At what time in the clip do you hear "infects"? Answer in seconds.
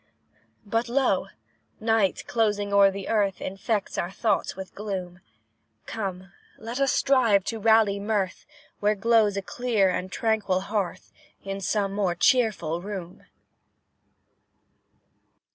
3.39-3.99